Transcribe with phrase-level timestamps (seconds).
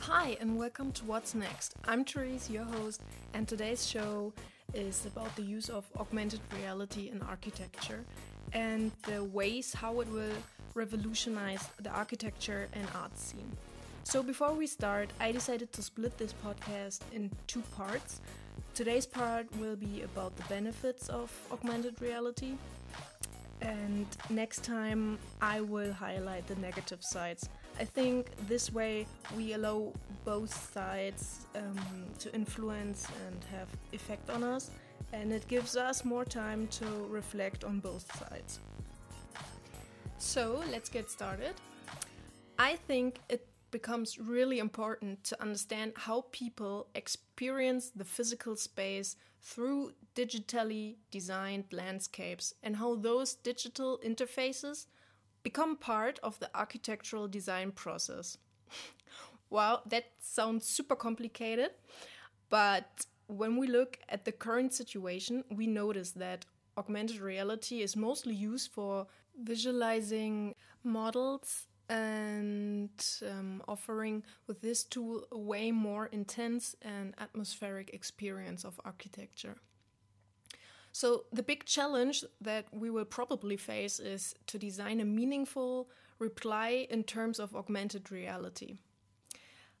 [0.00, 1.74] Hi, and welcome to What's Next.
[1.84, 3.02] I'm Therese, your host,
[3.34, 4.32] and today's show
[4.72, 8.04] is about the use of augmented reality in architecture
[8.52, 10.36] and the ways how it will
[10.74, 13.56] revolutionize the architecture and art scene.
[14.04, 18.20] So, before we start, I decided to split this podcast in two parts.
[18.74, 22.52] Today's part will be about the benefits of augmented reality,
[23.62, 27.48] and next time I will highlight the negative sides.
[27.80, 29.06] I think this way
[29.36, 29.94] we allow
[30.26, 31.80] both sides um,
[32.18, 34.70] to influence and have effect on us,
[35.14, 38.60] and it gives us more time to reflect on both sides.
[40.18, 41.54] So let's get started.
[42.58, 49.92] I think it becomes really important to understand how people experience the physical space through
[50.14, 54.86] digitally designed landscapes and how those digital interfaces
[55.42, 58.38] become part of the architectural design process.
[59.50, 61.70] wow, that sounds super complicated,
[62.50, 66.46] but when we look at the current situation, we notice that
[66.78, 69.08] augmented reality is mostly used for
[69.42, 78.64] visualizing models and um, offering with this tool a way more intense and atmospheric experience
[78.64, 79.56] of architecture.
[80.90, 86.88] So, the big challenge that we will probably face is to design a meaningful reply
[86.90, 88.74] in terms of augmented reality.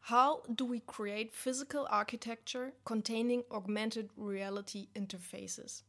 [0.00, 5.82] How do we create physical architecture containing augmented reality interfaces?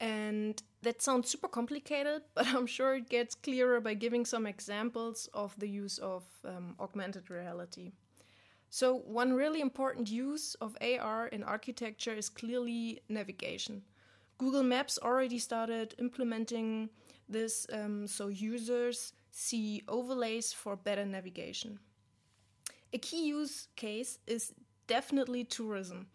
[0.00, 5.28] And that sounds super complicated, but I'm sure it gets clearer by giving some examples
[5.32, 7.92] of the use of um, augmented reality.
[8.68, 13.82] So, one really important use of AR in architecture is clearly navigation.
[14.38, 16.90] Google Maps already started implementing
[17.28, 21.78] this um, so users see overlays for better navigation.
[22.92, 24.52] A key use case is
[24.86, 26.06] definitely tourism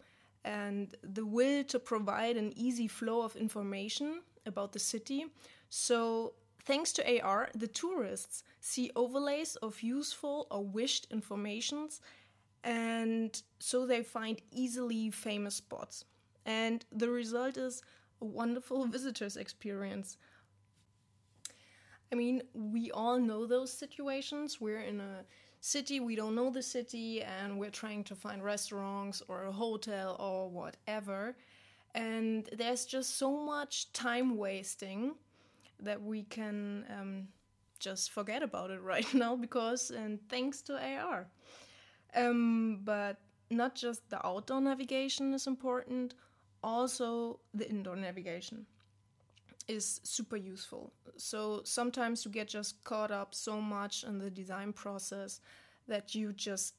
[0.44, 5.26] and the will to provide an easy flow of information about the city.
[5.68, 12.00] So, thanks to AR, the tourists see overlays of useful or wished informations,
[12.64, 16.04] and so they find easily famous spots.
[16.44, 17.82] And the result is
[18.20, 20.16] a wonderful visitors experience.
[22.12, 24.60] I mean, we all know those situations.
[24.60, 25.24] We're in a
[25.62, 30.16] city, we don't know the city, and we're trying to find restaurants or a hotel
[30.18, 31.36] or whatever.
[31.94, 35.14] And there's just so much time wasting
[35.80, 37.28] that we can um,
[37.78, 41.26] just forget about it right now because, and thanks to AR.
[42.14, 43.18] Um, but
[43.48, 46.14] not just the outdoor navigation is important,
[46.62, 48.66] also the indoor navigation
[49.72, 50.92] is super useful.
[51.16, 55.40] So sometimes you get just caught up so much in the design process
[55.88, 56.74] that you just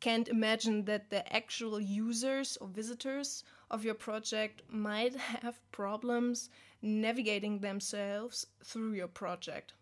[0.00, 6.50] can't imagine that the actual users or visitors of your project might have problems
[6.82, 9.72] navigating themselves through your project.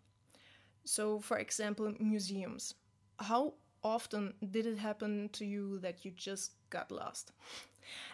[0.85, 2.75] So, for example, museums.
[3.19, 7.33] How often did it happen to you that you just got lost?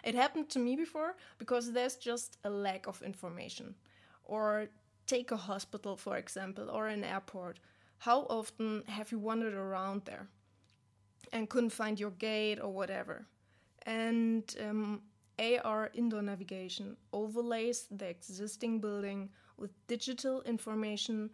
[0.03, 3.73] It happened to me before because there's just a lack of information
[4.23, 4.67] or
[5.07, 7.59] take a hospital, for example, or an airport.
[7.99, 10.27] How often have you wandered around there
[11.31, 13.25] and couldn't find your gate or whatever?
[13.85, 15.01] And um,
[15.39, 21.29] AR indoor navigation overlays the existing building with digital information,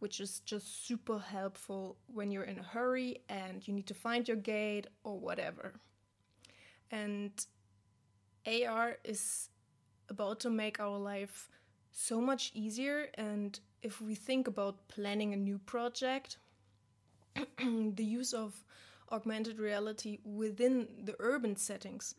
[0.00, 4.26] which is just super helpful when you're in a hurry and you need to find
[4.28, 5.74] your gate or whatever.
[6.90, 7.32] And
[8.46, 9.48] AR is
[10.08, 11.48] about to make our life
[11.94, 13.08] so much easier.
[13.14, 16.38] And if we think about planning a new project,
[17.58, 18.64] the use of
[19.10, 22.16] augmented reality within the urban settings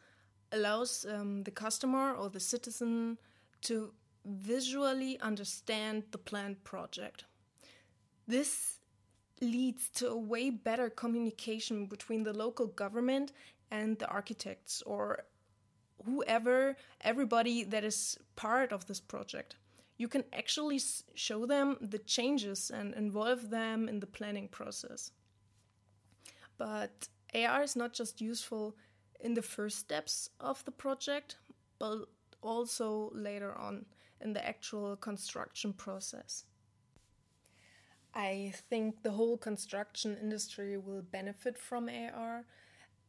[0.51, 3.17] allows um, the customer or the citizen
[3.61, 3.91] to
[4.25, 7.25] visually understand the planned project.
[8.27, 8.79] This
[9.41, 13.33] leads to a way better communication between the local government
[13.71, 15.25] and the architects or
[16.05, 19.55] whoever, everybody that is part of this project
[19.97, 20.81] you can actually
[21.13, 25.11] show them the changes and involve them in the planning process.
[26.57, 28.75] But AR is not just useful
[29.19, 31.37] in the first steps of the project,
[31.79, 32.05] but
[32.41, 33.85] also later on
[34.21, 36.45] in the actual construction process.
[38.13, 42.45] I think the whole construction industry will benefit from AR.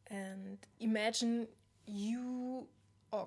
[0.07, 1.47] And imagine
[1.85, 2.36] you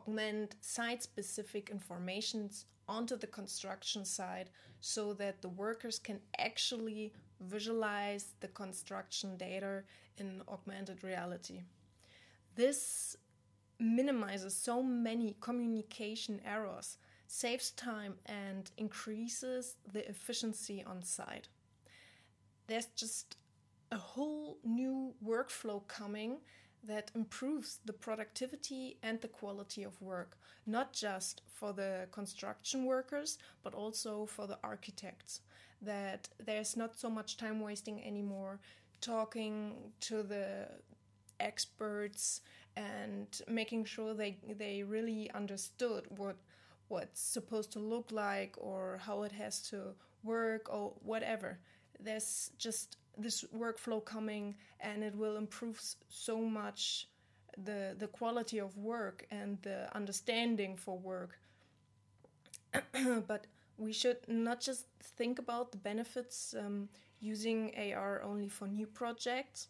[0.01, 4.49] augment site specific informations onto the construction site
[4.81, 9.83] so that the workers can actually visualize the construction data
[10.19, 11.63] in augmented reality.
[12.57, 13.17] This
[13.79, 21.49] minimizes so many communication errors, saves time, and increases the efficiency on site.
[22.67, 23.37] There's just
[23.93, 26.39] a whole new workflow coming
[26.85, 33.39] that improves the productivity and the quality of work, not just for the construction workers,
[33.63, 35.41] but also for the architects.
[35.83, 38.61] That there's not so much time wasting anymore
[39.01, 40.69] talking to the
[41.39, 42.43] experts
[42.77, 46.37] and making sure they they really understood what
[46.89, 51.59] what's supposed to look like or how it has to work or whatever
[51.99, 57.09] there's just this workflow coming and it will improve so much
[57.65, 61.39] the the quality of work and the understanding for work.
[63.27, 63.47] But
[63.79, 64.87] we should not just
[65.17, 66.89] think about the benefits um,
[67.21, 69.69] using AR only for new projects.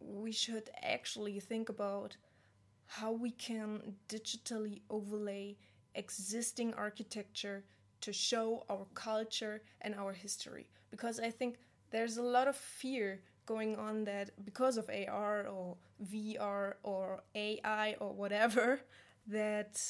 [0.00, 2.16] We should actually think about
[2.86, 5.56] how we can digitally overlay
[5.94, 7.64] existing architecture
[8.00, 10.68] to show our culture and our history.
[10.90, 11.58] Because i think
[11.90, 15.76] there's a lot of fear going on that because of AR or
[16.12, 18.80] VR or AI or whatever,
[19.26, 19.80] that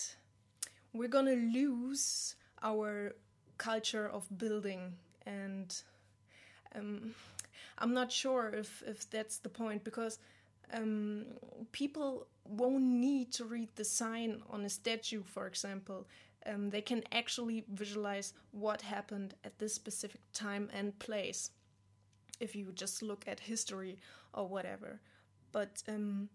[0.92, 3.14] we're gonna lose our
[3.58, 4.94] culture of building.
[5.26, 5.74] And
[6.74, 7.14] um,
[7.78, 10.18] I'm not sure if, if that's the point because
[10.72, 11.26] um,
[11.72, 16.06] people won't need to read the sign on a statue, for example.
[16.46, 21.50] Um, they can actually visualize what happened at this specific time and place
[22.40, 23.98] if you just look at history
[24.34, 25.00] or whatever.
[25.52, 26.28] But um,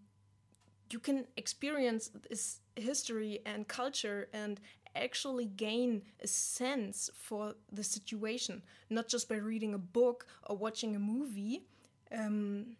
[0.90, 4.60] you can experience this history and culture and
[4.96, 10.94] actually gain a sense for the situation, not just by reading a book or watching
[10.94, 11.64] a movie.
[12.12, 12.76] Um,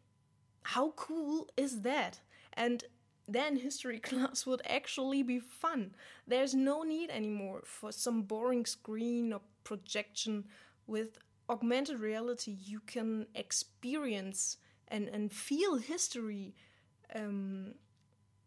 [0.62, 2.20] how cool is that?
[2.52, 2.84] And
[3.26, 5.94] then history class would actually be fun.
[6.26, 10.44] There's no need anymore for some boring screen or projection
[10.86, 11.18] with
[11.48, 14.56] augmented reality, you can experience
[14.88, 16.54] and, and feel history
[17.14, 17.74] um,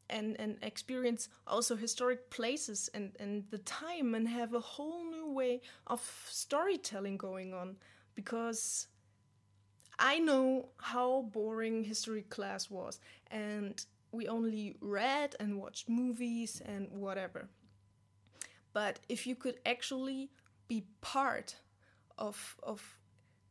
[0.10, 5.32] and, and experience also historic places and, and the time and have a whole new
[5.32, 7.76] way of storytelling going on
[8.16, 8.88] because
[10.00, 13.00] I know how boring history class was
[13.30, 17.50] and we only read and watched movies and whatever.
[18.74, 20.30] But if you could actually
[20.68, 21.56] be part
[22.18, 22.98] of of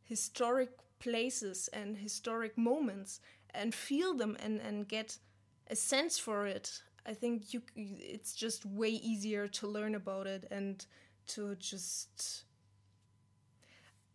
[0.03, 0.69] historic
[0.99, 3.19] places and historic moments
[3.53, 5.17] and feel them and and get
[5.69, 10.45] a sense for it i think you it's just way easier to learn about it
[10.51, 10.85] and
[11.27, 12.45] to just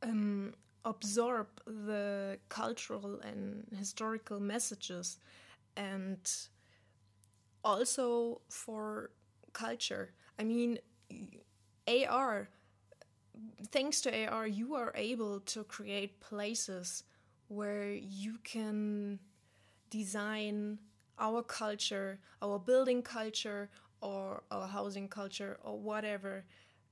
[0.03, 0.55] um,
[0.85, 5.19] absorb the cultural and historical messages
[5.77, 6.19] and
[7.65, 9.11] also for
[9.53, 10.13] culture.
[10.39, 10.79] I mean
[12.09, 12.49] ar
[13.71, 17.05] thanks to AR, you are able to create places
[17.49, 19.19] where you can
[19.91, 20.79] design
[21.19, 23.71] our culture, our building culture,
[24.01, 26.45] or our housing culture, or whatever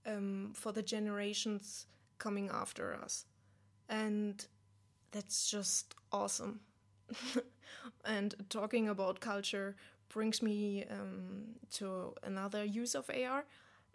[0.07, 1.87] um, for the generations
[2.19, 3.25] coming after us.
[3.89, 4.45] And
[5.11, 6.61] that's just awesome.
[8.05, 9.77] and talking about culture
[10.09, 13.45] brings me um, to another use of AR,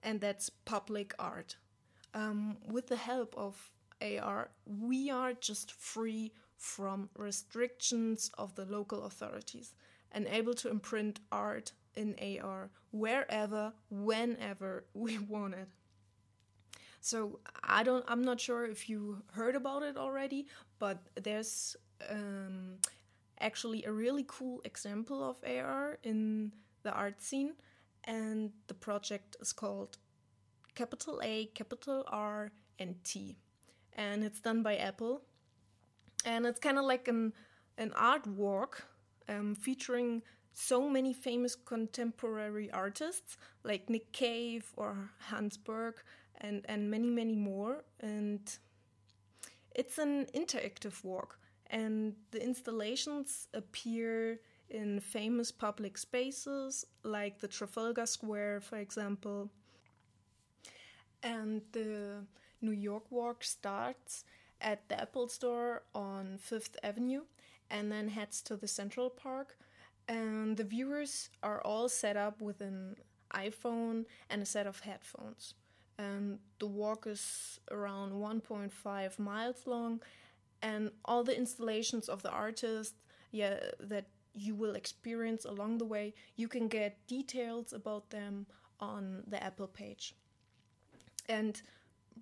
[0.03, 1.57] and that's public art
[2.15, 3.55] um, with the help of
[4.01, 9.75] AR, we are just free from restrictions of the local authorities
[10.11, 15.67] and able to imprint art in AR wherever, whenever we want it.
[17.01, 18.03] So I don't.
[18.07, 20.47] I'm not sure if you heard about it already,
[20.79, 21.75] but there's
[22.09, 22.77] um,
[23.39, 27.53] actually a really cool example of AR in the art scene,
[28.05, 29.99] and the project is called
[30.75, 33.37] capital A, capital R, and T.
[33.93, 35.21] And it's done by Apple.
[36.25, 37.33] And it's kind of like an,
[37.77, 38.85] an art walk
[39.29, 40.21] um, featuring
[40.53, 45.95] so many famous contemporary artists like Nick Cave or Hans Berg
[46.41, 47.83] and, and many, many more.
[47.99, 48.41] And
[49.75, 51.39] it's an interactive walk.
[51.67, 54.39] And the installations appear
[54.69, 59.51] in famous public spaces like the Trafalgar Square, for example,
[61.25, 62.23] and the
[62.61, 64.23] New York walk starts
[64.61, 67.23] at the Apple Store on Fifth Avenue
[67.69, 69.57] and then heads to the Central Park.
[70.07, 72.95] And the viewers are all set up with an
[73.33, 75.55] iPhone and a set of headphones.
[75.97, 80.01] And the walk is around 1.5 miles long,
[80.61, 82.95] and all the installations of the artist,
[83.31, 88.45] yeah, that you will experience along the way, you can get details about them
[88.79, 90.13] on the Apple page.
[91.27, 91.61] And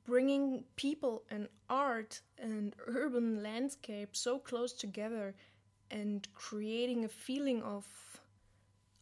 [0.05, 5.35] bringing people and art and urban landscape so close together
[5.91, 7.85] and creating a feeling of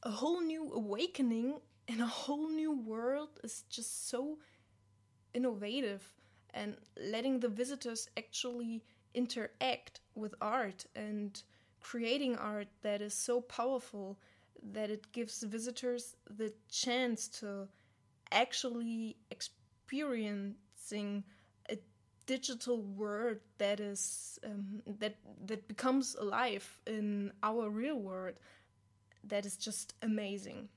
[0.04, 4.38] a whole new awakening in a whole new world is just so
[5.34, 6.04] innovative
[6.54, 11.44] and letting the visitors actually interact with art and
[11.80, 14.18] creating art that is so powerful
[14.72, 17.68] that it gives visitors the chance to
[18.32, 19.18] actually
[19.92, 21.24] experiencing
[21.70, 21.78] a
[22.26, 28.36] digital world that is um, that that becomes alive in our real world
[29.24, 30.70] that is just amazing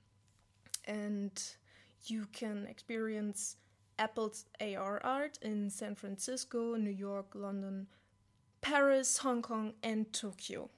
[0.87, 1.43] and
[2.07, 3.57] you can experience
[3.99, 7.87] Apple's AR art in San Francisco, New York, London,
[8.61, 10.69] Paris, Hong Kong, and Tokyo.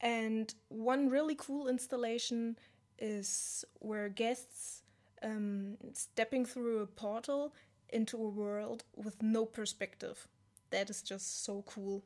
[0.00, 2.56] And one really cool installation
[2.98, 4.82] is where guests
[5.22, 7.54] um, stepping through a portal
[7.90, 10.26] into a world with no perspective.
[10.70, 12.04] That is just so cool.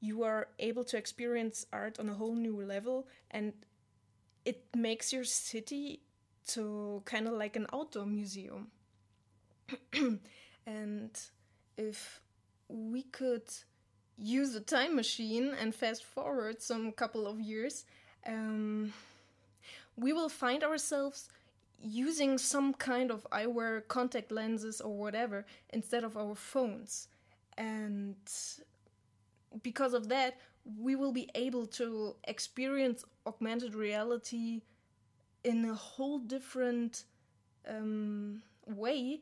[0.00, 3.52] You are able to experience art on a whole new level, and
[4.44, 6.00] it makes your city
[6.48, 8.68] to kind of like an outdoor museum.
[10.66, 11.10] and
[11.76, 12.20] if
[12.68, 13.42] we could
[14.16, 17.84] use a time machine and fast forward some couple of years,
[18.26, 18.92] um,
[19.96, 21.28] we will find ourselves
[21.80, 27.08] using some kind of eyewear, contact lenses, or whatever instead of our phones.
[27.56, 28.16] And
[29.62, 30.36] because of that,
[30.78, 34.62] we will be able to experience augmented reality
[35.44, 37.04] in a whole different
[37.66, 39.20] um, way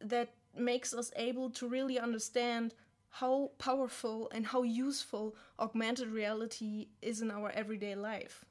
[0.00, 2.74] that makes us able to really understand
[3.08, 8.44] how powerful and how useful augmented reality is in our everyday life.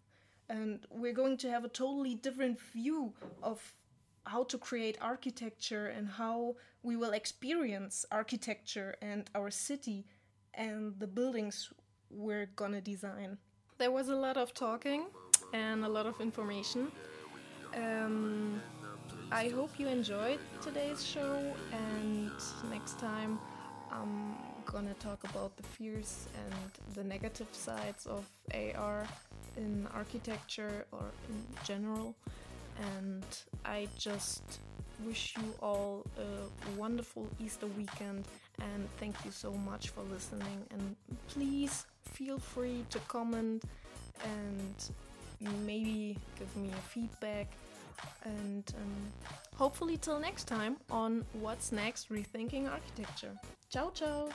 [0.49, 3.73] And we're going to have a totally different view of
[4.25, 10.05] how to create architecture and how we will experience architecture and our city
[10.53, 11.71] and the buildings
[12.09, 13.37] we're gonna design.
[13.77, 15.05] There was a lot of talking
[15.53, 16.91] and a lot of information.
[17.75, 18.61] Um,
[19.31, 21.37] I hope you enjoyed today's show,
[21.73, 22.31] and
[22.69, 23.39] next time
[23.91, 24.35] I'm
[24.65, 29.07] gonna talk about the fears and the negative sides of AR
[29.57, 32.15] in architecture or in general.
[32.79, 33.25] And
[33.63, 34.59] I just
[35.05, 38.25] wish you all a wonderful Easter weekend
[38.59, 40.65] and thank you so much for listening.
[40.71, 40.95] And
[41.27, 43.63] please feel free to comment
[44.23, 47.47] and maybe give me a feedback.
[48.23, 53.31] And um, hopefully, till next time on What's Next Rethinking Architecture.
[53.69, 54.29] Ciao, ciao!